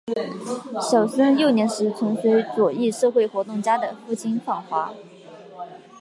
[0.81, 4.91] 小森幼年时曾随左翼社会活动家的父亲访华。